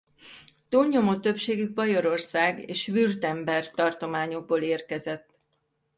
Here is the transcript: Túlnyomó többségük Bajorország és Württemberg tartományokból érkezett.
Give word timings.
Túlnyomó 0.69 1.15
többségük 1.15 1.73
Bajorország 1.73 2.69
és 2.69 2.87
Württemberg 2.87 3.69
tartományokból 3.71 4.61
érkezett. 4.61 5.29